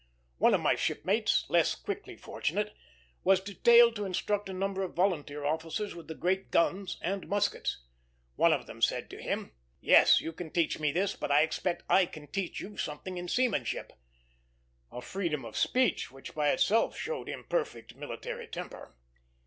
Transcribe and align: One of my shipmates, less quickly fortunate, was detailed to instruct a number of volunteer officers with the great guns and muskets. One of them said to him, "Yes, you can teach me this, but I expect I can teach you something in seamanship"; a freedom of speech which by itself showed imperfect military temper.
One 0.39 0.55
of 0.55 0.61
my 0.61 0.73
shipmates, 0.73 1.45
less 1.47 1.75
quickly 1.75 2.15
fortunate, 2.15 2.73
was 3.23 3.39
detailed 3.39 3.95
to 3.97 4.05
instruct 4.05 4.49
a 4.49 4.51
number 4.53 4.81
of 4.81 4.95
volunteer 4.95 5.45
officers 5.45 5.93
with 5.93 6.07
the 6.07 6.15
great 6.15 6.49
guns 6.49 6.97
and 7.03 7.27
muskets. 7.27 7.83
One 8.35 8.51
of 8.51 8.65
them 8.65 8.81
said 8.81 9.11
to 9.11 9.21
him, 9.21 9.51
"Yes, 9.79 10.19
you 10.19 10.33
can 10.33 10.49
teach 10.49 10.79
me 10.79 10.91
this, 10.91 11.15
but 11.15 11.29
I 11.31 11.43
expect 11.43 11.83
I 11.87 12.07
can 12.07 12.25
teach 12.25 12.59
you 12.59 12.77
something 12.77 13.19
in 13.19 13.27
seamanship"; 13.27 13.93
a 14.91 15.03
freedom 15.03 15.45
of 15.45 15.55
speech 15.55 16.09
which 16.11 16.33
by 16.33 16.49
itself 16.49 16.97
showed 16.97 17.29
imperfect 17.29 17.95
military 17.95 18.47
temper. 18.47 18.95